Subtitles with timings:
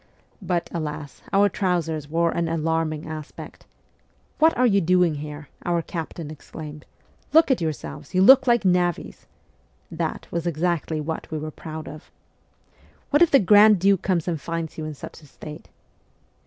[0.41, 3.67] But, alas, our trousers wore an alarming aspect.'
[4.39, 6.87] What are you doing there?' our captain exclaimed.'
[7.33, 8.15] Look at yourselves!
[8.15, 9.27] You look like navvies'
[10.01, 12.09] (that was exactly what we were proud of).'
[13.11, 15.69] What if the Grand Duke comes and finds you in such a state